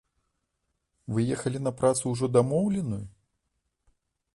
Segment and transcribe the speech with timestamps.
[1.15, 3.03] Вы ехалі на працу ўжо дамоўленую?